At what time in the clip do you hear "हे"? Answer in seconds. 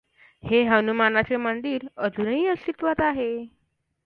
0.43-0.61